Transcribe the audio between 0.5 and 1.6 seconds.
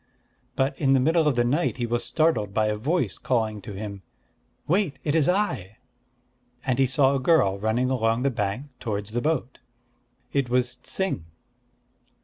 But in the middle of the